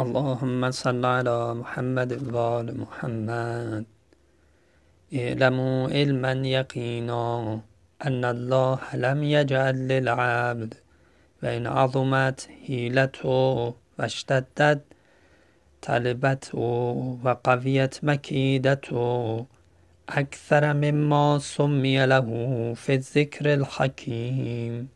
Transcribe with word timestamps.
اللهم 0.00 0.70
صل 0.70 1.04
على 1.04 1.54
محمد 1.54 2.12
وآل 2.34 2.80
محمد. 2.80 3.84
اعلموا 5.12 5.88
علما 5.88 6.32
یقینا 6.32 7.60
ان 8.00 8.24
الله 8.24 8.96
لم 8.96 9.22
يجعل 9.22 9.76
للعبد 9.76 10.74
و 11.42 11.46
این 11.46 11.66
عظمت 11.66 12.48
حیلته 12.66 13.28
و 13.28 14.02
اشتدت 14.02 14.80
طلبته 15.80 16.58
و 17.24 17.34
قویت 17.44 18.04
مکیدته. 18.04 19.46
اکثر 20.08 20.72
مما 20.72 21.38
سمی 21.38 22.06
له 22.06 22.74
فی 22.74 22.92
الذکر 22.92 23.48
الحکیم. 23.48 24.90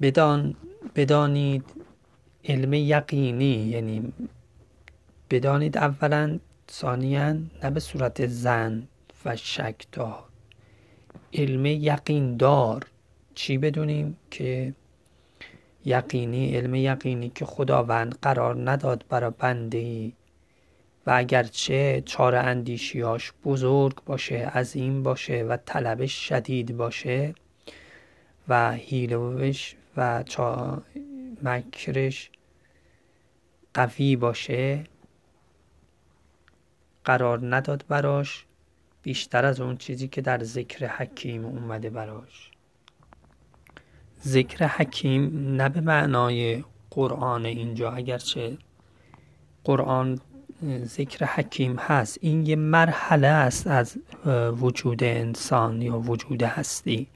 بدان 0.00 0.54
بدانید 0.94 1.83
علم 2.44 2.72
یقینی 2.72 3.54
یعنی 3.54 4.12
بدانید 5.30 5.78
اولا 5.78 6.38
ثانیا 6.70 7.32
نه 7.32 7.70
به 7.70 7.80
صورت 7.80 8.26
زن 8.26 8.88
و 9.24 9.36
شک 9.36 9.86
دار. 9.92 10.24
علم 11.32 11.66
یقین 11.66 12.36
دار 12.36 12.86
چی 13.34 13.58
بدونیم؟ 13.58 14.16
که 14.30 14.74
یقینی 15.84 16.56
علم 16.56 16.74
یقینی 16.74 17.28
که 17.34 17.44
خداوند 17.44 18.18
قرار 18.22 18.70
نداد 18.70 19.04
برای 19.08 19.32
بنده 19.38 19.78
ای 19.78 20.12
و 21.06 21.12
اگرچه 21.16 22.02
چار 22.06 22.34
اندیشیاش 22.34 23.32
بزرگ 23.44 24.04
باشه 24.06 24.36
عظیم 24.36 25.02
باشه 25.02 25.42
و 25.42 25.56
طلبش 25.66 26.28
شدید 26.28 26.76
باشه 26.76 27.34
و 28.48 28.72
هیلوش 28.72 29.76
و 29.96 30.24
مکرش 31.42 32.30
قوی 33.74 34.16
باشه 34.16 34.84
قرار 37.04 37.54
نداد 37.56 37.84
براش 37.88 38.44
بیشتر 39.02 39.44
از 39.44 39.60
اون 39.60 39.76
چیزی 39.76 40.08
که 40.08 40.20
در 40.20 40.42
ذکر 40.42 40.86
حکیم 40.86 41.44
اومده 41.44 41.90
براش. 41.90 42.50
ذکر 44.26 44.66
حکیم 44.66 45.54
نه 45.56 45.68
به 45.68 45.80
معنای 45.80 46.64
قرآن 46.90 47.46
اینجا 47.46 47.90
اگرچه 47.90 48.58
قرآن 49.64 50.20
ذکر 50.84 51.26
حکیم 51.26 51.76
هست. 51.76 52.18
این 52.20 52.46
یه 52.46 52.56
مرحله 52.56 53.26
است 53.28 53.66
از 53.66 53.98
وجود 54.60 55.04
انسان 55.04 55.82
یا 55.82 55.98
وجود 55.98 56.42
هستی. 56.42 57.06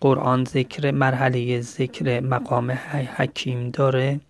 قرآن 0.00 0.44
ذکر 0.44 0.90
مرحله 0.90 1.60
ذکر 1.60 2.20
مقام 2.20 2.70
حکیم 3.16 3.70
داره. 3.70 4.20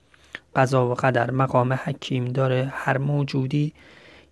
قضا 0.59 0.91
و 0.91 0.95
قدر 0.95 1.31
مقام 1.31 1.73
حکیم 1.73 2.25
داره. 2.25 2.73
هر 2.73 2.99
موجودی 2.99 3.73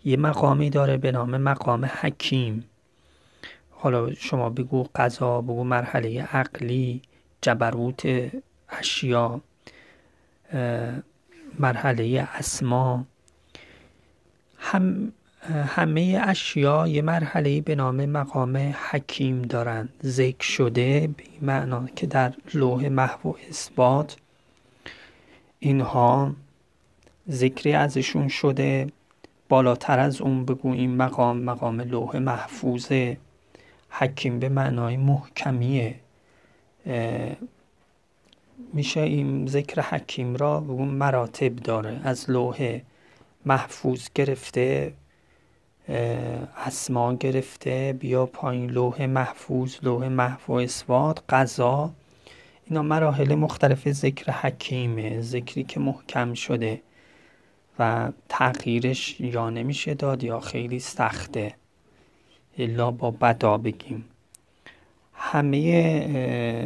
یه 0.04 0.16
مقامی 0.16 0.70
داره 0.70 0.96
به 0.96 1.12
نام 1.12 1.36
مقام 1.36 1.90
حکیم. 2.00 2.64
حالا 3.70 4.14
شما 4.14 4.50
بگو 4.50 4.86
قضا 4.94 5.40
بگو 5.40 5.64
مرحله 5.64 6.22
عقلی 6.22 7.02
جبروت 7.42 8.02
اشیا 8.68 9.40
مرحله 11.58 12.28
اسما. 12.34 13.06
هم 14.58 15.12
همه 15.48 16.22
اشیا 16.24 16.86
یه 16.86 17.02
مرحله 17.02 17.60
به 17.60 17.74
نام 17.74 18.06
مقام 18.06 18.74
حکیم 18.90 19.42
دارند 19.42 19.88
ذکر 20.04 20.44
شده 20.44 21.06
به 21.16 21.24
معنا 21.42 21.86
که 21.96 22.06
در 22.06 22.34
لوح 22.54 22.88
محو 22.88 23.32
اثبات 23.50 24.16
اینها 25.58 26.32
ذکری 27.30 27.72
ازشون 27.72 28.28
شده 28.28 28.86
بالاتر 29.48 29.98
از 29.98 30.20
اون 30.20 30.44
بگو 30.44 30.72
این 30.72 30.96
مقام 30.96 31.38
مقام 31.38 31.80
لوح 31.80 32.16
محفوظه 32.16 33.16
حکیم 33.90 34.38
به 34.38 34.48
معنای 34.48 34.96
محکمیه. 34.96 35.94
میشه 38.72 39.00
این 39.00 39.46
ذکر 39.46 39.82
حکیم 39.82 40.36
را 40.36 40.60
بگو 40.60 40.84
مراتب 40.84 41.56
داره 41.56 42.00
از 42.04 42.30
لوح 42.30 42.80
محفوظ 43.46 44.08
گرفته 44.14 44.92
اسما 46.66 47.14
گرفته 47.14 47.96
بیا 48.00 48.26
پایین 48.26 48.70
لوح 48.70 49.06
محفوظ 49.06 49.76
لوح 49.82 50.08
محفو 50.08 50.52
اسواد 50.52 51.22
قضا. 51.28 51.90
اینا 52.70 52.82
مراحل 52.82 53.34
مختلف 53.34 53.88
ذکر 53.88 54.32
حکیمه 54.32 55.20
ذکری 55.20 55.64
که 55.64 55.80
محکم 55.80 56.34
شده 56.34 56.82
و 57.78 58.12
تغییرش 58.28 59.20
یا 59.20 59.50
نمیشه 59.50 59.94
داد 59.94 60.24
یا 60.24 60.40
خیلی 60.40 60.78
سخته. 60.78 61.54
الا 62.58 62.90
با 62.90 63.10
بدا 63.10 63.58
بگیم. 63.58 64.04
همه 65.14 66.58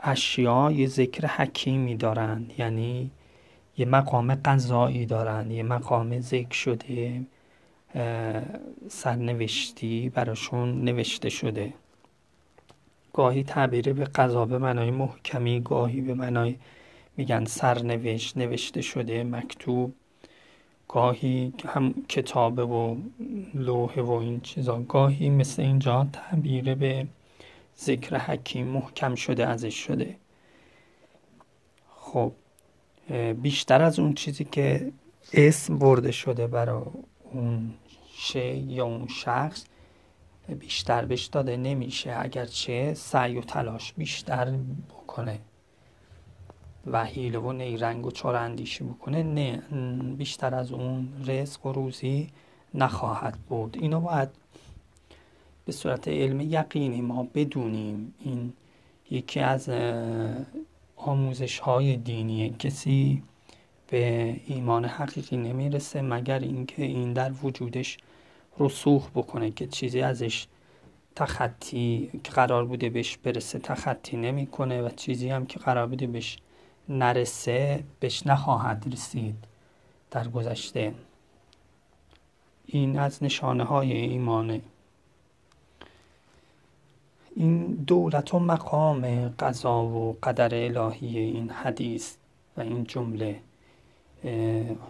اشیا 0.00 0.70
یه 0.70 0.86
ذکر 0.86 1.26
حکیمی 1.26 1.96
دارند 1.96 2.52
یعنی 2.58 3.10
یه 3.78 3.86
مقام 3.86 4.34
قضایی 4.34 5.06
دارن. 5.06 5.50
یه 5.50 5.62
مقام 5.62 6.20
ذکر 6.20 6.54
شده 6.54 7.22
سرنوشتی 8.88 10.08
براشون 10.08 10.84
نوشته 10.84 11.28
شده. 11.28 11.72
گاهی 13.12 13.44
تعبیر 13.44 13.92
به 13.92 14.04
قضا 14.04 14.44
به 14.44 14.58
معنای 14.58 14.90
محکمی 14.90 15.60
گاهی 15.60 16.00
به 16.00 16.14
معنای 16.14 16.56
میگن 17.16 17.44
سرنوشت 17.44 18.36
نوشته 18.36 18.80
شده 18.80 19.24
مکتوب. 19.24 19.94
گاهی 20.88 21.52
هم 21.66 21.94
کتابه 22.08 22.62
و 22.64 22.96
لوحه 23.54 24.02
و 24.02 24.10
این 24.10 24.40
چیزا. 24.40 24.80
گاهی 24.80 25.30
مثل 25.30 25.62
اینجا 25.62 26.06
تعبیر 26.12 26.74
به 26.74 27.06
ذکر 27.78 28.18
حکیم 28.18 28.66
محکم 28.66 29.14
شده 29.14 29.46
ازش 29.46 29.74
شده. 29.74 30.16
خب 31.96 32.32
بیشتر 33.42 33.82
از 33.82 33.98
اون 33.98 34.14
چیزی 34.14 34.44
که 34.44 34.92
اسم 35.32 35.78
برده 35.78 36.12
شده 36.12 36.46
برای 36.46 36.82
اون 37.32 37.74
شی 38.12 38.56
یا 38.56 38.84
اون 38.84 39.06
شخص 39.08 39.64
بیشتر 40.54 41.04
بهش 41.04 41.26
داده 41.26 41.56
نمیشه 41.56 42.14
اگرچه 42.18 42.94
سعی 42.94 43.38
و 43.38 43.40
تلاش 43.40 43.92
بیشتر 43.92 44.58
بکنه. 44.90 45.38
و 46.86 47.04
حیله 47.04 47.38
و 47.38 47.52
نیرنگ 47.52 48.06
و 48.06 48.10
چار 48.10 48.36
اندیشی 48.36 48.84
بکنه 48.84 49.22
نه 49.22 49.62
بیشتر 50.16 50.54
از 50.54 50.72
اون 50.72 51.08
رزق 51.26 51.66
و 51.66 51.72
روزی 51.72 52.28
نخواهد 52.74 53.38
بود. 53.48 53.76
اینو 53.80 54.00
باید 54.00 54.28
به 55.64 55.72
صورت 55.72 56.08
علم 56.08 56.40
یقینی 56.40 57.00
ما 57.00 57.28
بدونیم. 57.34 58.14
این 58.18 58.52
یکی 59.10 59.40
از 59.40 59.70
آموزش 60.96 61.58
های 61.58 61.96
دینی 61.96 62.50
کسی 62.50 63.22
به 63.90 64.36
ایمان 64.46 64.84
حقیقی 64.84 65.36
نمی‌رسه 65.36 66.02
مگر 66.02 66.38
اینکه 66.38 66.82
این 66.82 67.12
در 67.12 67.32
وجودش 67.42 67.98
رسوخ 68.60 69.10
بکنه 69.14 69.50
که 69.50 69.66
چیزی 69.66 70.00
ازش 70.00 70.46
تخطی 71.16 72.10
که 72.24 72.32
قرار 72.32 72.64
بوده 72.64 72.90
بهش 72.90 73.16
برسه 73.16 73.58
تخطی 73.58 74.16
نمی‌کنه 74.16 74.82
و 74.82 74.88
چیزی 74.88 75.28
هم 75.28 75.46
که 75.46 75.58
قرار 75.58 75.86
بوده 75.86 76.06
بهش 76.06 76.38
نرسه 76.88 77.84
بهش 78.00 78.26
نخواهد 78.26 78.88
رسید 78.92 79.34
در 80.10 80.28
گذشته. 80.28 80.94
این 82.66 82.98
از 82.98 83.22
نشانه 83.22 83.64
های 83.64 83.92
ایمانه. 83.92 84.60
این 87.36 87.66
دولت 87.66 88.34
و 88.34 88.38
مقام 88.38 89.28
قضا 89.28 89.82
و 89.82 90.16
قدر 90.22 90.54
الهی 90.54 91.18
این 91.18 91.50
حدیث 91.50 92.16
و 92.56 92.60
این 92.60 92.84
جمله. 92.84 93.40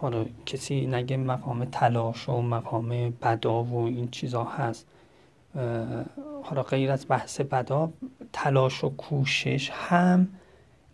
حالا 0.01 0.25
کسی 0.45 0.85
نگه 0.85 1.17
مقام 1.17 1.65
تلاش 1.65 2.29
و 2.29 2.41
مقام 2.41 3.09
بدا 3.09 3.63
و 3.63 3.85
این 3.85 4.11
چیزا 4.11 4.43
هست. 4.43 4.87
حالا 6.43 6.63
غیر 6.63 6.91
از 6.91 7.05
بحث 7.09 7.41
بدا 7.41 7.91
تلاش 8.33 8.83
و 8.83 8.89
کوشش 8.89 9.69
هم 9.73 10.27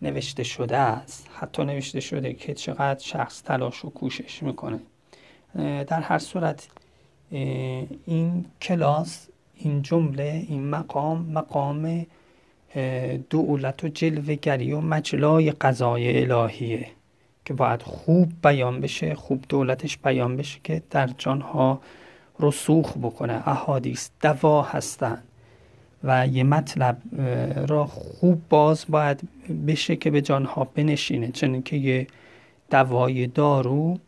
نوشته 0.02 0.42
شده 0.42 0.76
است. 0.76 1.30
حتی 1.34 1.64
نوشته 1.64 2.00
شده 2.00 2.34
که 2.34 2.54
چقدر 2.54 2.98
شخص 2.98 3.42
تلاش 3.42 3.84
و 3.84 3.90
کوشش 3.90 4.42
می‌کنه. 4.42 4.78
در 5.84 6.00
هر 6.00 6.18
صورت 6.18 6.68
این 8.06 8.44
کلاس 8.62 9.28
این 9.54 9.82
جمله 9.82 10.46
این 10.48 10.70
مقام 10.70 11.26
مقام 11.32 12.06
دولت 13.30 13.84
و 13.84 13.88
جلوگری 13.88 14.72
و 14.72 14.80
مجلای 14.80 15.50
قضای 15.50 16.32
الهیه. 16.32 16.86
که 17.48 17.54
باید 17.54 17.82
خوب 17.82 18.32
بیان 18.42 18.80
بشه 18.80 19.14
خوب 19.14 19.44
دولتش 19.48 19.98
بیان 19.98 20.36
بشه 20.36 20.60
که 20.64 20.82
در 20.90 21.06
جانها 21.18 21.80
رسوخ 22.40 22.96
بکنه. 22.96 23.48
احادیث 23.48 24.08
دوا 24.20 24.62
هستند 24.62 25.22
و 26.04 26.26
یه 26.26 26.44
مطلب 26.44 26.98
را 27.68 27.86
خوب 27.86 28.42
باز 28.48 28.84
باید 28.88 29.20
بشه 29.66 29.96
که 29.96 30.10
به 30.10 30.20
جانها 30.20 30.64
بنشینه. 30.64 31.28
چون 31.28 31.62
که 31.62 31.76
یه 31.76 32.06
دوای 32.70 33.26
دارو 33.26 33.98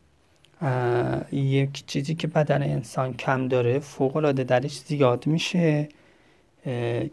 یک 1.33 1.87
چیزی 1.87 2.15
که 2.15 2.27
بدن 2.27 2.63
انسان 2.63 3.15
کم 3.15 3.49
داره 3.49 3.79
فوق 3.79 4.17
العاده 4.17 4.45
درش 4.45 4.81
زیاد 4.81 5.27
میشه 5.27 5.89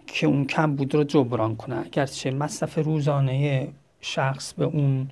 که 0.07 0.27
اون 0.27 0.45
کم 0.45 0.75
بود 0.75 0.95
رو 0.95 1.03
جبران 1.03 1.56
کنه. 1.56 1.75
اگرچه 1.75 2.31
مصرف 2.31 2.77
روزانه 2.77 3.68
شخص 4.01 4.53
به 4.53 4.65
اون 4.65 5.09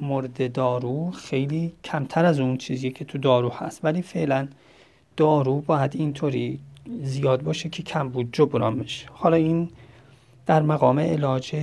مورد 0.00 0.52
دارو 0.52 1.10
خیلی 1.10 1.72
کمتر 1.84 2.24
از 2.24 2.40
اون 2.40 2.56
چیزی 2.56 2.90
که 2.90 3.04
تو 3.04 3.18
دارو 3.18 3.48
هست. 3.48 3.80
ولی 3.84 4.02
فعلا 4.02 4.48
دارو 5.16 5.60
باید 5.60 5.96
اینطوری 5.96 6.58
زیاد 7.02 7.42
باشه 7.42 7.68
که 7.68 7.82
کم 7.82 8.08
بود 8.08 8.28
جبران 8.32 8.78
بشه 8.78 9.08
حالا 9.12 9.36
این 9.36 9.68
در 10.46 10.62
مقام 10.62 10.98
علاج 10.98 11.54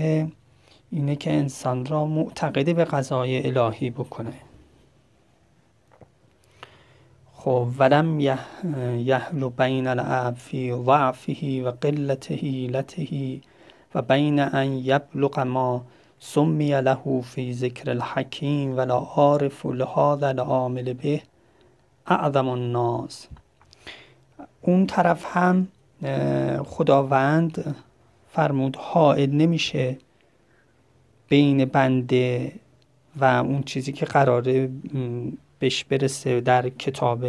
اینه 0.92 1.16
که 1.16 1.34
انسان 1.34 1.86
را 1.86 2.06
معتقد 2.06 2.76
به 2.76 2.86
قضای 2.86 3.48
الهی 3.48 3.90
بکنه. 3.90 4.34
خب 7.34 7.68
ولم 7.78 8.20
یحل 8.20 9.50
بین 9.50 9.88
العفی 9.88 10.74
ضعفه 10.74 11.64
و 11.64 11.72
قلت 11.72 12.32
حیلته 12.32 13.40
و 13.96 14.02
بین 14.02 14.40
ان 14.40 14.74
یبلغ 14.74 15.40
ما 15.40 15.86
سمی 16.20 16.82
له 16.82 17.22
فی 17.22 17.54
ذکر 17.54 17.90
الحکیم 17.90 18.78
ولا 18.78 18.98
عارف 18.98 19.66
لهذا 19.66 20.28
العامل 20.28 20.94
به 20.94 21.22
اعظم 22.08 22.48
الناس. 22.48 23.28
اون 24.62 24.86
طرف 24.88 25.26
هم 25.38 25.68
خداوند 26.64 27.76
فرمود 28.32 28.76
حائل 28.76 29.32
نمیشه 29.32 29.98
بین 31.28 31.66
بنده 31.66 32.52
و 33.16 33.26
اون 33.26 33.64
چیزی 33.64 33.92
که 33.92 34.06
قراره 34.06 34.70
بهش 35.60 35.84
برسه 35.84 36.42
در 36.42 36.70
کتاب 36.70 37.26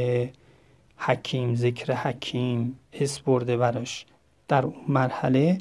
حکیم 0.96 1.54
ذکر 1.54 1.94
حکیم 1.94 2.78
اس 2.92 3.20
برده 3.20 3.56
براش. 3.56 4.06
در 4.48 4.66
اون 4.66 4.74
مرحله 4.88 5.58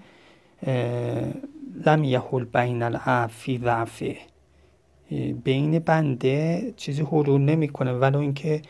لم 1.85 2.03
یحول 2.03 2.45
بین 2.45 2.83
العفی 2.83 3.57
ضعفه. 3.57 4.17
بین 5.43 5.79
بنده 5.79 6.73
چیزی 6.77 7.01
حلول 7.01 7.41
نمی‌کنه 7.41 7.93
ولو 7.93 8.19
اینکه 8.19 8.61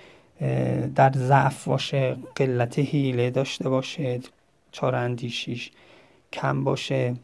در 0.96 1.12
ضعف 1.16 1.68
باشه 1.68 2.18
قلت 2.36 2.80
حیله 2.80 3.30
داشته 3.30 3.70
باشه 3.70 4.20
چار 4.72 4.96
اندیشیش 4.96 5.72
کم 6.34 6.64
باشه. 6.64 7.16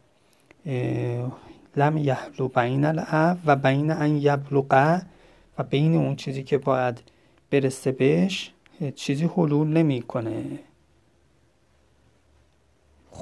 لم 1.78 1.98
یحلو 1.98 2.48
بین 2.48 2.86
العف 2.86 3.38
و 3.46 3.56
بین 3.56 3.92
ان 3.92 4.18
یبلغه 4.18 5.02
و 5.58 5.64
بین 5.64 5.96
اون 5.96 6.16
چیزی 6.16 6.44
که 6.44 6.58
باید 6.58 7.02
برسه 7.52 7.92
بهش 7.92 8.52
چیزی 8.96 9.26
حلول 9.26 9.68
نمی‌کنه. 9.68 10.44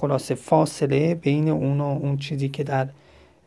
خلاصه 0.03 0.35
فاصله 0.35 1.15
بین 1.15 1.49
اون 1.49 1.81
و 1.81 1.83
اون 1.83 2.17
چیزی 2.17 2.49
که 2.49 2.63
در 2.63 2.89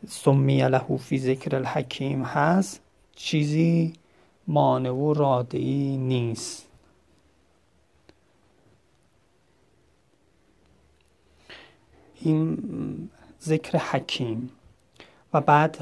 سمی 0.07 0.57
له 0.57 0.97
فی 0.97 1.19
ذکر 1.19 1.55
الحکیم 1.55 2.23
هست 2.23 2.81
چیزی 3.15 3.93
مانع 4.47 4.91
و 4.91 5.13
رادعی 5.13 5.97
نیست. 5.97 6.67
این 12.21 12.57
ذکر 13.43 13.77
حکیم 13.77 14.49
و 15.33 15.41
بعد 15.41 15.77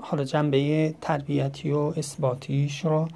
حالا 0.00 0.24
جنبه 0.24 0.94
تربیتی 1.00 1.70
و 1.70 1.78
اثباتیش 1.78 2.84
رو 2.84 3.08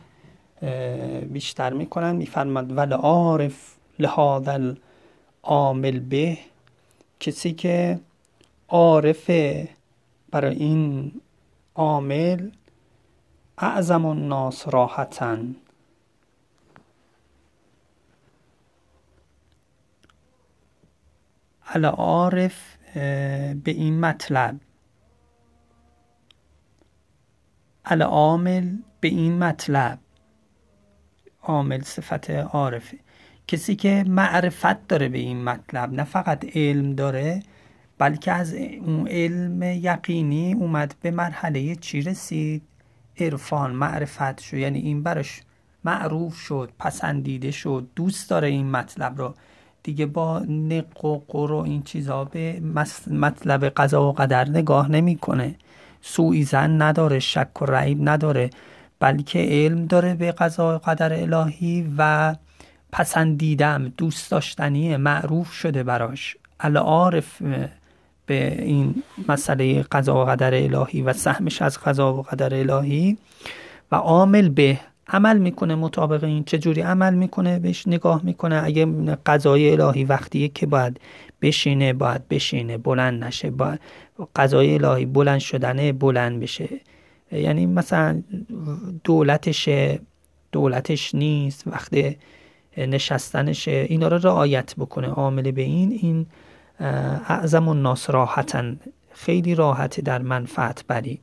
بیشتر 1.32 1.72
می‌کنن. 1.72 2.16
میفرماد 2.16 2.72
ول 2.76 2.92
عارف 2.92 3.74
عامل 5.42 5.98
به 6.00 6.38
کسی 7.20 7.52
که 7.52 8.00
عارفه 8.68 9.68
برای 10.30 10.56
این 10.56 11.12
عامل 11.74 12.50
اعظم 13.58 14.06
الناس 14.06 14.68
راحتا 14.68 15.38
عارف 21.90 22.76
به 22.94 23.70
این 23.70 24.00
مطلب. 24.00 24.60
العامل 27.84 28.76
به 29.00 29.08
این 29.08 29.38
مطلب. 29.38 29.98
عامل 31.42 31.82
صفت 31.82 32.30
عارفه. 32.30 32.98
کسی 33.48 33.76
که 33.76 34.04
معرفت 34.08 34.88
داره 34.88 35.08
به 35.08 35.18
این 35.18 35.44
مطلب 35.44 35.92
نه 35.92 36.04
فقط 36.04 36.56
علم 36.56 36.94
داره 36.94 37.42
بلکه 37.98 38.32
از 38.32 38.54
اون 38.54 39.08
علم 39.08 39.62
یقینی 39.62 40.52
اومد 40.52 40.94
به 41.02 41.10
مرحله 41.10 41.74
چی 41.74 42.02
رسید؟ 42.02 42.62
عرفان 43.20 43.70
معرفت 43.70 44.40
شد 44.40 44.56
یعنی 44.56 44.78
این 44.78 45.02
براش 45.02 45.40
معروف 45.84 46.36
شد 46.36 46.70
پسندیده 46.78 47.50
شد 47.50 47.88
دوست 47.96 48.30
داره 48.30 48.48
این 48.48 48.70
مطلب 48.70 49.18
رو. 49.18 49.34
دیگه 49.82 50.06
با 50.06 50.38
نق 50.38 51.04
و 51.04 51.18
قر 51.28 51.52
و 51.52 51.56
این 51.56 51.82
چیزا 51.82 52.24
به 52.24 52.60
مطلب 53.06 53.64
قضا 53.64 54.08
و 54.08 54.12
قدر 54.12 54.48
نگاه 54.48 54.90
نمی‌کنه. 54.90 55.54
سوئی 56.00 56.42
زن 56.42 56.82
نداره 56.82 57.18
شک 57.18 57.62
و 57.62 57.64
رعیب 57.64 58.08
نداره 58.08 58.50
بلکه 59.00 59.38
علم 59.38 59.86
داره 59.86 60.14
به 60.14 60.32
قضا 60.32 60.74
و 60.74 60.78
قدر 60.78 61.12
الهی 61.12 61.94
و 61.98 62.34
پسندیدم 62.92 63.92
دوست 63.96 64.30
داشتنی 64.30 64.96
معروف 64.96 65.52
شده 65.52 65.82
براش. 65.82 66.36
العارف 66.60 67.42
به 68.26 68.62
این 68.62 69.02
مسئله 69.28 69.82
قضا 69.82 70.22
و 70.22 70.24
قدر 70.24 70.54
الهی 70.54 71.02
و 71.02 71.12
سهمش 71.12 71.62
از 71.62 71.78
قضا 71.78 72.14
و 72.14 72.22
قدر 72.22 72.54
الهی 72.54 73.18
و 73.92 73.96
عامل 73.96 74.48
به 74.48 74.80
عمل 75.08 75.38
می‌کنه 75.38 75.74
مطابق 75.74 76.24
این 76.24 76.44
چجوری 76.44 76.80
عمل 76.80 77.14
می‌کنه 77.14 77.58
بهش 77.58 77.86
نگاه 77.86 78.20
می‌کنه. 78.24 78.62
اگه 78.64 78.86
قضای 79.26 79.70
الهی 79.70 80.04
وقتیه 80.04 80.48
که 80.48 80.66
باید 80.66 81.00
بشینه 81.42 81.92
باید 81.92 82.28
بشینه 82.28 82.78
بلند 82.78 83.24
نشه 83.24 83.50
باید 83.50 83.80
قضای 84.36 84.74
الهی 84.74 85.06
بلند 85.06 85.40
شدنه 85.40 85.92
بلند 85.92 86.40
بشه. 86.40 86.68
یعنی 87.32 87.66
مثلا 87.66 88.22
دولتش 89.04 89.68
دولتش 90.52 91.14
نیست 91.14 91.62
وقتی 91.66 92.16
نشستنشه 92.76 93.86
اینا 93.88 94.08
رو 94.08 94.18
رعایت 94.18 94.74
بکنه. 94.74 95.08
عامل 95.08 95.50
به 95.50 95.62
این 95.62 95.92
این 95.92 96.26
اعظم 97.28 97.68
الناس 97.68 98.10
راحتن. 98.10 98.80
خیلی 99.12 99.54
راحت 99.54 100.00
در 100.00 100.22
منفعت 100.22 100.84
بری. 100.86 101.20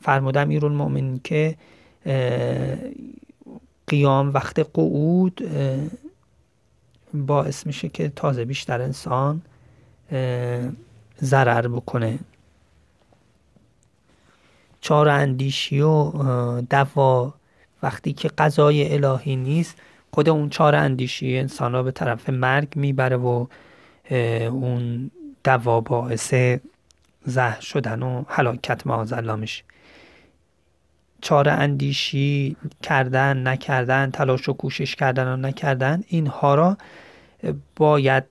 فرمودم 0.00 0.48
ایرون 0.48 0.72
مؤمن 0.72 1.20
که 1.24 1.56
قیام 3.86 4.32
وقت 4.32 4.58
قعود 4.74 5.50
باعث 7.14 7.66
میشه 7.66 7.88
که 7.88 8.08
تازه 8.08 8.44
بیشتر 8.44 8.80
انسان 8.80 9.42
ضرر 11.22 11.68
بکنه. 11.68 12.18
چار 14.80 15.08
اندیشی 15.08 15.80
و 15.80 16.10
دوا. 16.60 17.34
وقتی 17.82 18.12
که 18.12 18.28
قضای 18.28 18.94
الهی 18.94 19.36
نیست 19.36 19.76
خود 20.14 20.28
اون 20.28 20.48
چار 20.48 20.74
اندیشی 20.74 21.38
انسان 21.38 21.72
را 21.72 21.82
به 21.82 21.90
طرف 21.90 22.30
مرگ 22.30 22.68
می‌بره 22.76 23.16
و 23.16 23.46
اون 24.50 25.10
دوا 25.44 25.80
باعث 25.80 26.34
زهر 27.24 27.60
شدن 27.60 28.02
و 28.02 28.24
حلاکت 28.28 28.86
معاذ 28.86 29.12
میشه. 29.12 29.64
چاره 31.20 31.52
اندیشی 31.52 32.56
کردن 32.82 33.48
نکردن 33.48 34.10
تلاش 34.10 34.48
و 34.48 34.52
کوشش 34.52 34.96
کردن 34.96 35.26
و 35.26 35.36
نکردن 35.36 36.02
اینها 36.08 36.54
را 36.54 36.76
باید 37.76 38.24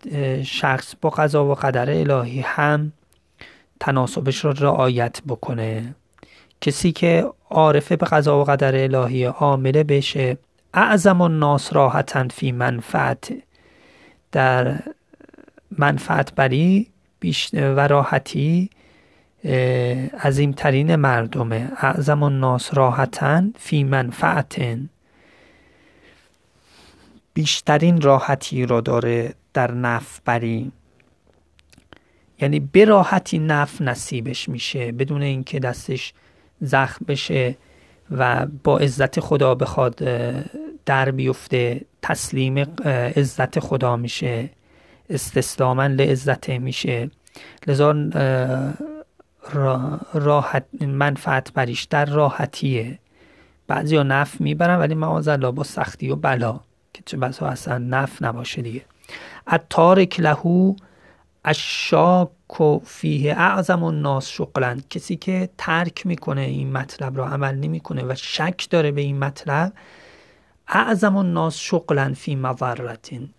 شخص 0.43 0.95
با 1.01 1.09
قضا 1.09 1.45
و 1.45 1.53
قدر 1.53 1.89
الهی 1.89 2.41
هم 2.41 2.91
تناسبش 3.79 4.45
را 4.45 4.51
رعایت 4.51 5.21
بکنه. 5.27 5.95
کسی 6.61 6.91
که 6.91 7.25
عارفه 7.49 7.95
به 7.95 8.05
قضا 8.05 8.41
و 8.41 8.43
قدر 8.43 8.83
الهی 8.83 9.23
عامله 9.23 9.83
بشه 9.83 10.37
اعظم 10.73 11.21
الناس 11.21 11.73
راحتا 11.73 12.27
فی 12.27 12.51
منفعت. 12.51 13.33
در 14.31 14.79
منفعت 15.77 16.35
بری 16.35 16.87
و 17.53 17.87
راحتی 17.87 18.69
عظیمترین 20.23 20.95
مردمه. 20.95 21.71
اعظم 21.77 22.23
الناس 22.23 22.73
راحتن 22.73 23.53
فی 23.57 23.83
منفعتن. 23.83 24.89
بیشترین 27.33 28.01
راحتی 28.01 28.65
را 28.65 28.81
داره 28.81 29.33
در 29.53 29.71
نف 29.71 30.19
بری. 30.25 30.71
یعنی 32.39 32.59
به 32.59 32.85
راحتی 32.85 33.39
نف 33.39 33.81
نصیبش 33.81 34.49
میشه 34.49 34.91
بدون 34.91 35.21
اینکه 35.21 35.59
دستش 35.59 36.13
زخم 36.61 37.05
بشه 37.05 37.57
و 38.11 38.45
با 38.63 38.77
عزت 38.77 39.19
خدا 39.19 39.55
بخواد 39.55 40.03
در 40.85 41.11
بیفته 41.11 41.81
تسلیم 42.01 42.57
عزت 43.15 43.59
خدا 43.59 43.95
میشه 43.95 44.49
استسلاما 45.09 45.87
لعزته 45.87 46.59
میشه. 46.59 47.11
لذا 47.67 47.95
راحت 50.13 50.65
منفعت 50.81 51.53
بریش 51.53 51.83
در 51.83 52.05
راحتیه. 52.05 52.99
بعضی 53.67 53.95
ها 53.95 54.03
نف 54.03 54.41
می‌برن 54.41 54.79
ولی 54.79 54.95
معاذ 54.95 55.29
با 55.29 55.63
سختی 55.63 56.09
و 56.09 56.15
بلا 56.15 56.59
که 56.93 57.03
چه 57.05 57.17
بسا 57.17 57.47
اصلا 57.47 57.77
نف 57.77 58.21
نباشه 58.21 58.61
دیگه. 58.61 58.81
اتارک 59.51 60.19
لهو 60.19 60.75
اشاک 61.45 62.61
و 62.61 62.79
فیه 62.85 63.33
اعظم 63.33 63.83
الناس 63.83 64.27
شغلا 64.27 64.79
کسی 64.89 65.15
که 65.15 65.49
ترک 65.57 66.05
می‌کنه 66.05 66.41
این 66.41 66.71
مطلب 66.71 67.17
را 67.17 67.27
عمل 67.27 67.55
نمی‌کنه 67.55 68.03
و 68.03 68.15
شک 68.15 68.67
داره 68.69 68.91
به 68.91 69.01
این 69.01 69.19
مطلب 69.19 69.73
اعظم 70.73 71.15
الناس 71.15 71.57
شغلا 71.57 72.13
فی 72.13 72.35
مورتین. 72.35 73.29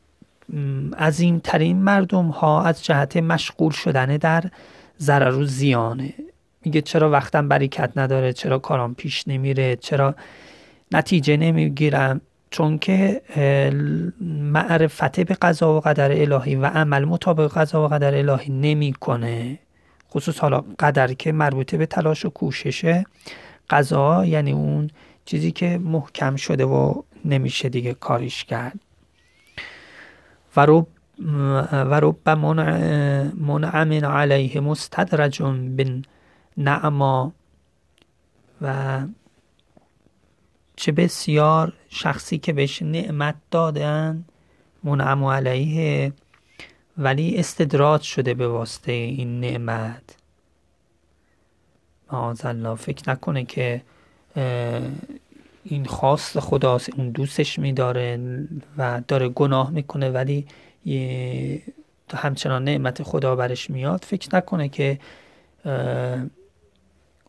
عظیمترین 0.99 1.83
مردم 1.83 2.27
ها 2.27 2.63
از 2.63 2.85
جهت 2.85 3.17
مشغول 3.17 3.73
شدن 3.73 4.17
در 4.17 4.45
ضرر 5.01 5.35
و 5.35 5.45
زیانه. 5.45 6.15
میگه 6.65 6.81
چرا 6.81 7.11
وقتم 7.11 7.49
بریکت 7.49 7.93
نداره 7.97 8.33
چرا 8.33 8.59
کارام 8.59 8.95
پیش 8.95 9.29
نمیره 9.29 9.77
چرا 9.77 10.15
نتیجه 10.93 11.37
نمی‌گیرم؟ 11.37 12.21
چون 12.51 12.79
که 12.79 13.23
معرفت 14.21 15.21
به 15.21 15.35
قضا 15.35 15.77
و 15.77 15.81
قدر 15.81 16.13
الهی 16.13 16.57
و 16.57 16.67
عمل 16.67 17.05
مطابق 17.05 17.53
قضا 17.53 17.85
و 17.85 17.89
قدر 17.89 18.15
الهی 18.15 18.53
نمی‌کنه. 18.53 19.59
خصوص 20.11 20.39
حالا 20.39 20.65
قدر 20.79 21.13
که 21.13 21.33
مربوطه 21.33 21.77
به 21.77 21.87
تلاش 21.87 22.25
و 22.25 22.31
کوششه 22.31 23.05
قضا 23.71 24.25
یعنی 24.25 24.53
اون 24.53 24.91
چیزی 25.25 25.53
که 25.53 25.79
محکم 25.79 26.37
شده 26.37 26.65
و 26.65 27.03
نمیشه 27.25 27.69
دیگه 27.69 27.95
کاریش 27.95 28.45
کرد. 28.45 28.81
و 30.57 30.67
رب 30.67 30.87
و 31.73 32.01
رب 32.01 32.29
منعم 32.29 34.05
علیه 34.05 34.61
مستدرج 34.61 35.43
بن 35.43 36.03
نعما 36.57 37.33
و 38.63 39.01
چه 40.77 40.93
بسیار 40.93 41.73
شخصی 41.89 42.39
که 42.39 42.53
بهش 42.53 42.83
نعمت 42.83 43.35
دادن 43.51 44.25
منعم 44.85 45.25
علیه 45.25 46.13
ولی 46.99 47.37
استدراج 47.37 48.03
شده 48.03 48.35
به 48.35 48.49
واسطه 48.49 48.93
این 48.93 49.41
نعمت. 49.41 50.17
الله 52.11 52.75
فکر 52.75 53.11
نکنه 53.11 53.45
که 53.45 53.83
این 55.65 55.85
خواست 55.85 56.41
خداست 56.41 56.91
اون 56.99 57.11
دوستش 57.11 57.59
میداره 57.59 58.21
و 58.79 59.03
داره 59.09 59.29
گناه 59.29 59.71
می‌کنه 59.71 60.11
ولی 60.11 60.47
همچنان 62.15 62.65
نعمت 62.65 63.03
خدا 63.03 63.37
برش 63.37 63.71
میاد. 63.71 64.05
فکر 64.05 64.37
نکنه 64.37 64.69
که 64.69 64.99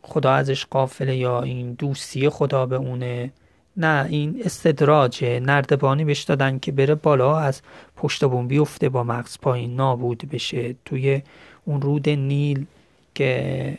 خدا 0.01 0.31
ازش 0.31 0.65
قافله 0.65 1.15
یا 1.15 1.41
این 1.41 1.73
دوستی 1.73 2.29
خدا 2.29 2.65
به 2.65 2.75
اونه. 2.75 3.31
نه 3.77 4.05
این 4.09 4.41
استدراجه. 4.45 5.39
نردبانی 5.39 6.05
بهش 6.05 6.23
دادن 6.23 6.59
که 6.59 6.71
بره 6.71 6.95
بالا 6.95 7.39
از 7.39 7.61
پشت 7.95 8.25
بوم 8.25 8.47
بیفته 8.47 8.89
با 8.89 9.03
مغز 9.03 9.37
پایین 9.41 9.75
نابود 9.75 10.29
بشه. 10.31 10.75
توی 10.85 11.21
اون 11.65 11.81
رود 11.81 12.09
نیل 12.09 12.65
که 13.15 13.77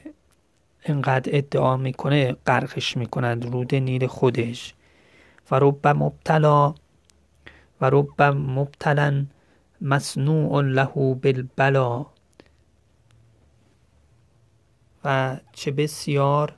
انقدر 0.87 1.37
ادعا 1.37 1.77
می‌کنه 1.77 2.33
غرقش 2.33 2.97
می‌کنند 2.97 3.45
رود 3.45 3.75
نیل 3.75 4.07
خودش. 4.07 4.75
و 5.51 5.59
رب 5.59 5.89
مبتلا 5.89 6.75
و 7.81 7.91
رب 7.91 8.23
مبتلا 8.23 9.27
مصنوع 9.81 10.63
له 10.63 11.15
بالبلا. 11.23 12.07
و 15.05 15.37
چه 15.53 15.71
بسیار 15.71 16.55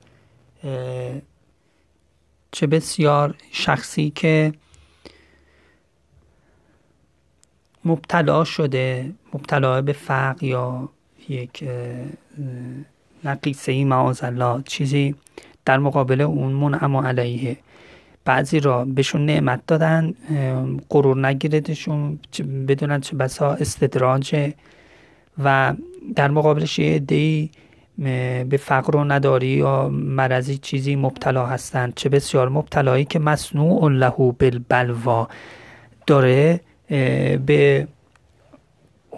چه 2.53 2.67
بسیار 2.67 3.35
شخصی 3.51 4.11
که 4.11 4.53
مبتلا 7.85 8.45
شده 8.45 9.15
مبتلا 9.35 9.83
به 9.83 9.93
فقر 9.93 10.45
یا 10.45 10.89
یک 11.29 11.65
نقیصه 13.25 13.73
ای 13.73 13.85
معاذ 13.85 14.25
الله 14.25 14.63
چیزی 14.63 15.15
در 15.65 15.79
مقابل 15.79 16.21
اون 16.21 16.53
منعم 16.53 16.97
علیه. 16.97 17.57
بعضی 18.25 18.61
را 18.61 18.85
بهشون 18.85 19.27
نعمت 19.27 19.61
دادن 19.67 20.15
غرور 20.91 21.27
نگیردشون 21.27 22.19
بدونن 22.69 23.01
چه 23.01 23.17
بسا 23.17 23.53
استدراجه 23.53 24.55
و 25.45 25.75
در 26.17 26.31
مقابلش 26.31 26.79
یه 26.79 26.95
عدهای 26.95 27.51
به 28.49 28.61
فقر 28.61 28.97
و 28.97 29.05
نداری 29.05 29.47
یا 29.47 29.89
مرضی 29.89 30.59
چیزی 30.59 30.97
مبتلا 30.97 31.47
هستند 31.47 31.93
چه 31.95 32.09
بسیار 32.09 32.49
مبتلایی 32.49 33.05
که 33.05 33.19
مصنوع 33.19 33.91
له 33.91 34.35
بالبلوا 34.39 35.29
داره 36.07 36.61
به 37.47 37.89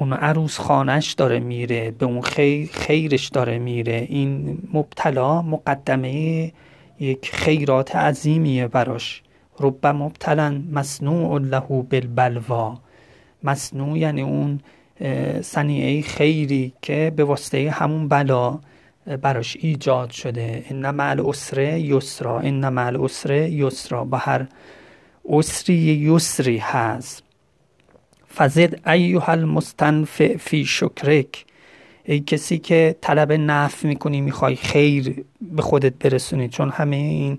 اون 0.00 0.12
عروس 0.12 0.59
خانش 0.59 1.12
داره 1.12 1.38
میره 1.38 1.90
به 1.90 2.07
اون 2.07 2.21
خیر 2.21 2.71
خیرش 2.73 3.28
داره 3.28 3.59
میره. 3.59 4.07
این 4.09 4.59
مبتلا 4.73 5.42
مقدمه 5.42 6.52
یک 7.00 7.30
خیرات 7.33 7.97
عظیمیه 7.97 8.69
براش. 8.69 9.23
رب 9.61 9.87
مبتلا 9.87 10.62
مصنوع 10.73 11.40
له 11.40 11.61
بالبلوا. 11.90 12.78
مصنوع 13.45 13.99
یعنی 13.99 14.23
اون 14.23 14.61
صنیعه 15.40 16.02
خیری 16.02 16.73
که 16.83 17.12
به 17.16 17.25
واسطه 17.25 17.71
همون 17.71 18.09
بلا 18.09 18.59
براش 19.23 19.57
ایجاد 19.61 20.11
شده. 20.11 20.64
ان 20.71 20.90
مع 20.90 21.11
العسر 21.11 21.78
یسرا. 21.78 22.40
ان 22.40 22.69
مع 22.69 22.87
العسر 22.87 23.33
یسرا. 23.33 24.04
با 24.04 24.16
هر 24.16 24.47
عسری 25.28 25.75
یسری 25.76 26.59
هست. 26.59 27.23
فزد 28.34 28.88
ایها 28.88 29.32
المستنفع 29.32 30.37
فی 30.37 30.64
شکرک. 30.64 31.44
ای 32.04 32.20
کسی 32.20 32.58
که 32.58 32.96
طلب 33.00 33.32
نفع 33.32 33.88
می‌کنی 33.88 34.20
می‌خوای 34.20 34.56
خیر 34.56 35.25
به 35.40 35.62
خودت 35.62 35.92
برسونی. 35.94 36.49
چون 36.49 36.70
همه 36.70 36.96
این 36.96 37.38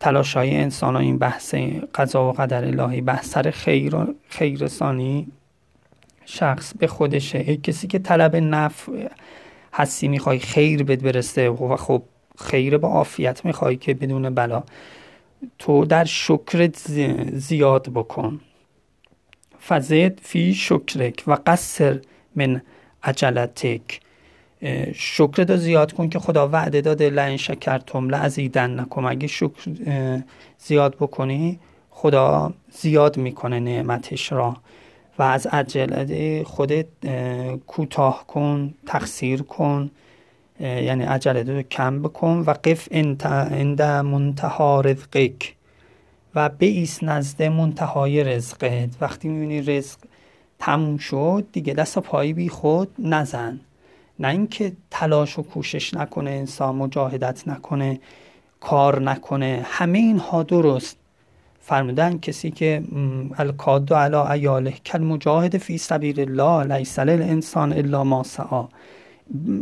تلاش 0.00 0.36
های 0.36 0.56
انسان 0.56 0.94
ها 0.94 1.00
این 1.00 1.18
بحث 1.18 1.54
قضا 1.94 2.28
و 2.28 2.32
قدر 2.32 2.64
الهی 2.64 3.00
بحث 3.00 3.28
سر 3.28 3.50
خیر 3.50 3.94
و 3.94 4.14
خیرسانی 4.28 5.26
شخص 6.24 6.74
به 6.74 6.86
خودشه. 6.86 7.38
ای 7.38 7.56
کسی 7.56 7.86
که 7.86 7.98
طلب 7.98 8.36
نفع 8.36 9.08
هستی 9.72 10.08
می‌خوای 10.08 10.38
خیر 10.38 10.82
بد 10.82 11.02
برسته 11.02 11.50
و 11.50 11.76
خب 11.76 12.02
خیر 12.38 12.78
با 12.78 12.88
عافیت 12.88 13.44
می‌خوای 13.44 13.76
که 13.76 13.94
بدون 13.94 14.30
بلا. 14.30 14.62
تو 15.58 15.84
در 15.84 16.04
شکرت 16.04 16.76
زیاد 17.32 17.88
بکن. 17.88 18.40
فزد 19.68 20.20
فی 20.20 20.54
شکرک 20.54 21.24
و 21.26 21.36
قصر 21.46 22.00
من 22.36 22.62
عجلتک. 23.02 24.00
شکر 24.94 25.56
زیاد 25.56 25.92
کن 25.92 26.08
که 26.08 26.18
خدا 26.18 26.48
وعده 26.48 26.80
داده 26.80 27.10
لعن 27.10 27.36
شکرتم 27.36 28.08
لعزیدن 28.08 28.80
نکن 28.80 29.04
اگه 29.04 29.26
شکر 29.26 29.70
زیاد 30.58 30.94
بکنی 30.94 31.58
خدا 31.90 32.54
زیاد 32.70 33.16
می‌کنه 33.16 33.60
نعمتش 33.60 34.32
را. 34.32 34.56
و 35.18 35.22
از 35.22 35.46
عجله 35.46 36.44
خودت 36.44 36.86
کوتاه 37.66 38.26
کن 38.26 38.74
تقصیر 38.86 39.42
کن 39.42 39.90
یعنی 40.60 41.04
عجله 41.04 41.42
رو 41.42 41.62
کم 41.62 42.02
بکن. 42.02 42.44
و 42.46 42.50
قف 42.50 42.92
عند 42.92 43.82
منتها 43.82 44.80
رزقک. 44.80 45.54
و 46.34 46.48
بیس 46.48 47.02
نزد 47.02 47.42
منتهای 47.42 48.24
رزقت. 48.24 48.88
وقتی 49.00 49.28
می‌بینی 49.28 49.62
رزق 49.62 49.98
تموم 50.58 50.96
شد 50.96 51.46
دیگه 51.52 51.74
دست 51.74 51.96
و 51.96 52.00
پایی 52.00 52.32
بی 52.32 52.48
خود 52.48 52.88
نزن. 52.98 53.60
نه 54.18 54.28
اینکه 54.28 54.72
تلاش 54.90 55.38
و 55.38 55.42
کوشش 55.42 55.94
نکنه 55.94 56.30
انسان 56.30 56.74
مجاهدت 56.76 57.48
نکنه 57.48 58.00
کار 58.60 59.02
نکنه. 59.02 59.60
همه 59.64 59.98
اینها 59.98 60.42
درست. 60.42 60.96
فرمودن 61.60 62.18
کسی 62.18 62.50
که 62.50 62.82
الکاد 63.38 63.92
علا 63.92 64.28
ایاله 64.28 64.70
کل 64.70 64.98
مجاهد 64.98 65.58
فی 65.58 65.78
سبیل 65.78 66.20
الله 66.20 66.76
لیس 66.76 66.98
انسان 66.98 67.72
الا 67.72 68.04
ما 68.04 68.22
سعا 68.22 68.68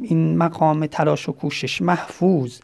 این 0.03 0.37
مقام 0.37 0.87
تلاش 0.87 1.29
و 1.29 1.33
کوشش 1.33 1.83
محفوظ. 1.83 2.59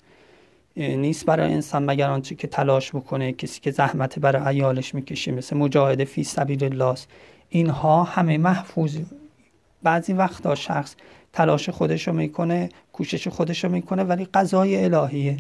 نیست 0.76 1.26
برای 1.26 1.52
انسان 1.52 1.84
مگر 1.84 2.10
آنچه 2.10 2.34
که 2.34 2.46
تلاش 2.46 2.90
بکنه 2.90 3.32
کسی 3.32 3.60
که 3.60 3.70
زحمت 3.70 4.18
برای 4.18 4.56
ایالش 4.56 4.94
می‌کشه 4.94 5.32
مثل 5.32 5.56
مجاهد 5.56 6.04
فی 6.04 6.24
سبیل 6.24 6.64
الله 6.64 6.94
اینها 7.48 8.04
همه 8.04 8.38
محفوظ. 8.38 8.98
بعضی 9.82 10.12
وقتا 10.12 10.54
شخص 10.54 10.94
تلاش 11.32 11.68
خودشو 11.68 12.12
می‌کنه 12.12 12.68
کوشش 12.92 13.28
خودشو 13.28 13.68
می‌کنه 13.68 14.04
ولی 14.04 14.24
قضای 14.24 14.84
الهیه 14.84 15.36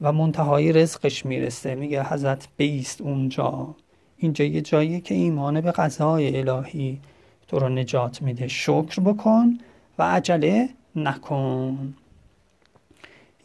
و 0.00 0.12
منتهای 0.12 0.72
رزقش 0.72 1.26
می‌رسه. 1.26 1.74
میگه 1.74 2.02
حضرت 2.02 2.48
بیست 2.56 3.00
اونجا. 3.00 3.74
اینجا 4.16 4.44
یه 4.44 4.60
جایی 4.60 5.00
که 5.00 5.14
ایمان 5.14 5.60
به 5.60 5.70
قضای 5.70 6.40
الهی 6.40 7.00
تو 7.48 7.58
رو 7.58 7.68
نجات 7.68 8.22
میده. 8.22 8.48
شکر 8.48 9.00
بکن 9.00 9.58
و 9.98 10.02
عجله 10.02 10.68
نکن. 10.96 11.94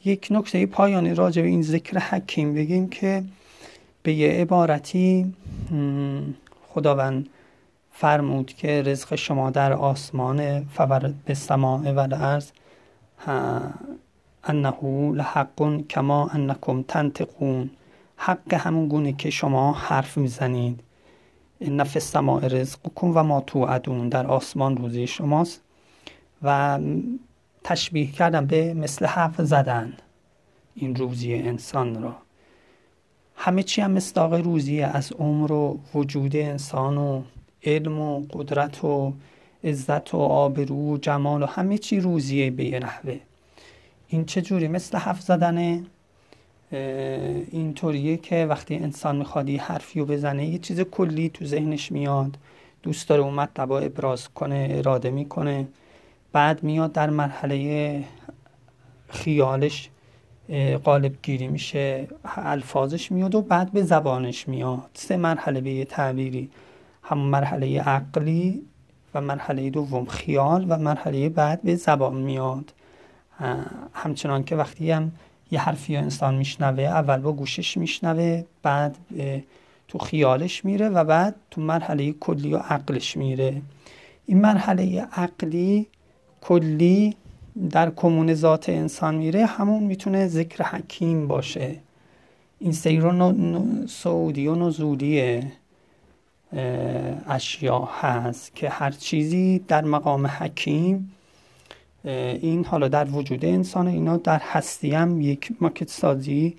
یک 0.06 0.28
نکته 0.32 0.66
پایانی 0.66 1.14
راجع 1.14 1.42
به 1.42 1.48
این 1.48 1.62
ذکر 1.62 2.00
حکیم 2.00 2.54
بگیم 2.54 2.90
که 2.90 3.24
به 4.04 4.14
یه 4.14 4.32
عبارتی 4.32 5.34
خداوند 6.70 7.30
فرمود 7.92 8.54
که 8.54 8.82
رزق 8.82 9.16
شما 9.16 9.50
در 9.50 9.74
آسمان 9.74 10.66
فور 10.66 11.14
به 11.26 11.34
سماع 11.34 11.92
و 11.92 12.00
الارض 12.00 12.52
انه 14.44 15.12
لحق 15.14 15.88
کما 15.90 16.28
انکم 16.28 16.82
تنتقون 16.82 17.70
حق 18.18 18.54
همون 18.54 18.88
گونه 18.88 19.14
که 19.14 19.30
شما 19.30 19.74
حرف 19.74 20.18
می‌زنید. 20.18 20.80
فی 21.60 21.70
السماء 21.76 22.48
رزقکم 22.48 23.12
و 23.16 23.24
ما 23.24 23.42
توعدون. 23.42 24.10
در 24.10 24.28
آسمان 24.28 24.78
روزی 24.78 25.08
شماست. 25.08 25.62
و 26.44 26.80
تشبیه 27.64 28.12
کردم 28.12 28.46
به 28.46 28.74
مثل 28.74 29.06
حرف 29.06 29.42
زدن. 29.42 29.94
این 30.76 30.96
روزی 30.96 31.34
انسان 31.34 32.04
را 32.04 32.16
همه 33.36 33.64
چی 33.64 33.82
هم 33.82 33.92
مصداق 33.92 34.34
روزی 34.34 34.82
از 34.82 35.12
عمر 35.12 35.52
و 35.52 35.80
وجود 35.96 36.36
انسان 36.36 36.98
و 36.98 37.22
علم 37.64 38.00
و 38.00 38.24
قدرت 38.34 38.84
و 38.84 39.14
عزت 39.64 40.14
و 40.14 40.18
آبرو 40.18 40.94
و 40.94 40.98
جمال 40.98 41.44
و 41.44 41.46
همه 41.46 41.78
چی 41.78 42.00
روزیه 42.00 42.52
به 42.52 42.66
یه 42.66 42.80
نحوه. 42.80 43.20
این 44.08 44.26
چجوری 44.26 44.68
مثل 44.68 44.98
حرف 44.98 45.22
زدنه؟ 45.22 45.84
اینطوریه 47.52 48.18
که 48.18 48.46
وقتی 48.46 48.76
انسان 48.76 49.16
می‌خواد 49.16 49.50
یه 49.50 49.62
حرفی 49.62 50.00
رو 50.00 50.06
بزنه 50.06 50.46
یه 50.46 50.58
چیز 50.58 50.82
کلی 50.82 51.30
تو 51.30 51.46
ذهنش 51.46 51.92
میاد. 51.92 52.38
دوست 52.84 53.10
داره 53.10 53.22
اون 53.22 53.34
مطلب 53.34 53.72
ابراز 53.72 54.30
کنه 54.30 54.68
اراده 54.72 55.12
می‌کنه. 55.12 55.68
بعد 56.32 56.64
میاد 56.64 56.92
در 56.92 57.10
مرحله 57.10 58.04
خیالش 59.10 59.90
قالب 60.84 61.16
گیری 61.24 61.48
میشه 61.48 62.08
الفاظش 62.36 63.12
میاد 63.12 63.36
و 63.36 63.42
بعد 63.42 63.72
به 63.72 63.84
زبانش 63.84 64.48
میاد. 64.48 64.90
سه 64.94 65.18
مرحله 65.18 65.62
به 65.62 65.86
تعبیری 65.86 66.50
هم 67.04 67.18
مرحله 67.18 67.82
عقلی 67.82 68.62
و 69.14 69.22
مرحله 69.22 69.70
دوم 69.70 70.06
خیال 70.06 70.66
و 70.70 70.78
مرحله 70.78 71.30
بعد 71.30 71.62
به 71.62 71.76
زبان 71.76 72.16
میاد. 72.16 72.74
همچنان 73.94 74.44
که 74.44 74.56
وقتی 74.56 74.92
هم 74.92 75.12
یه 75.52 75.60
حرفی 75.60 75.96
انسان 75.96 76.36
میشنوه 76.36 76.84
اول 76.84 77.18
با 77.18 77.32
گوشش 77.32 77.78
میشنوه 77.78 78.44
بعد 78.64 78.98
تو 79.88 79.98
خیالش 79.98 80.66
میره 80.66 80.90
و 80.90 81.04
بعد 81.04 81.36
تو 81.52 81.62
مرحله 81.62 82.12
کلی 82.12 82.54
و 82.54 82.58
عقلش 82.58 83.18
میره. 83.18 83.62
این 84.26 84.42
مرحله 84.42 85.02
عقلی 85.02 85.88
کلی 86.42 87.16
در 87.70 87.92
کمون 87.96 88.34
ذات 88.34 88.70
انسان 88.70 89.16
میره 89.16 89.46
همون 89.46 89.84
می‌تونه 89.84 90.28
ذکر 90.28 90.64
حکیم 90.64 91.28
باشه. 91.28 91.76
این 92.60 92.72
سیر 92.72 93.06
و 93.06 93.34
سعودی 93.88 94.48
و 94.48 94.56
نزولی 94.56 95.44
اشیا 97.28 97.80
هست 98.02 98.56
که 98.56 98.70
هر 98.70 98.92
چیزی 98.92 99.60
در 99.68 99.84
مقام 99.84 100.28
حکیم 100.28 101.12
این 102.04 102.66
حالا 102.66 102.88
در 102.88 103.06
وجود 103.06 103.46
انسان 103.46 103.88
اینا 103.88 104.18
در 104.18 104.40
هستی 104.44 104.92
هم 104.92 105.22
یک 105.22 105.52
ماکت 105.62 105.90
سازی 105.90 106.56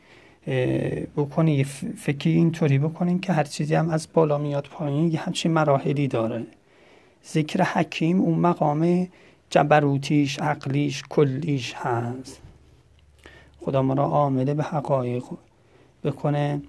بکنی. 1.16 1.54
یه 1.54 1.64
فکری 1.96 2.32
اینطوری 2.32 2.78
بکنیم 2.78 3.18
که 3.18 3.32
هر 3.32 3.44
چیزی 3.44 3.74
هم 3.74 3.90
از 3.90 4.08
بالا 4.14 4.38
میاد 4.38 4.68
پایین 4.72 5.12
یه 5.12 5.20
همچین 5.20 5.52
مراحلی 5.52 6.08
داره. 6.08 6.46
ذکر 7.32 7.62
حکیم 7.62 8.20
اون 8.20 8.38
مقام 8.38 9.08
جبروتیش 9.50 10.38
عقلیش 10.38 11.02
کلیش 11.10 11.74
هست. 11.74 12.42
خدا 13.60 13.82
ما 13.82 13.94
را 13.94 14.04
عامله 14.04 14.54
به 14.54 14.62
حقایق 14.62 15.24
بکنه. 16.04 16.62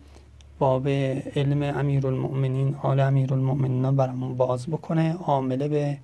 باب 0.59 0.87
علم 1.35 1.63
امیر 1.63 2.07
المؤمنین 2.07 2.75
آل 2.83 2.99
امیر 2.99 3.33
المؤمنین 3.33 3.95
برامون 3.95 4.37
باز 4.37 4.67
بکنه. 4.67 5.17
عامله 5.17 5.67
به 5.67 5.97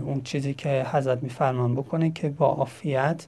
اون 0.00 0.20
چیزی 0.22 0.54
که 0.54 0.86
حضرت 0.92 1.22
میفرمان 1.22 1.74
بکنه 1.74 2.10
که 2.10 2.28
با 2.28 2.46
عافیت 2.46 3.26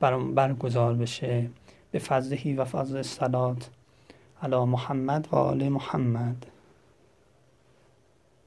برام 0.00 0.34
برگزار 0.34 0.94
بشه. 0.94 1.50
به 1.90 1.98
فضلهی 1.98 2.54
و 2.54 2.64
فضل 2.64 2.96
الصلات 2.96 3.70
علی 4.42 4.56
محمد 4.56 5.28
و 5.32 5.36
آل 5.36 5.68
محمد. 5.68 6.46